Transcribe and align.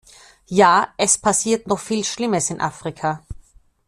Ja, 0.47 0.95
es 0.97 1.19
passiert 1.19 1.67
noch 1.67 1.77
viel 1.79 2.03
Schlimmes 2.03 2.49
in 2.49 2.59
Afrika! 2.59 3.23